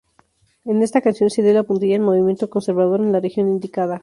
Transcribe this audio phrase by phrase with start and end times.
[0.65, 3.99] En esta acción se dio la puntilla al movimiento conservador, en la región indicada.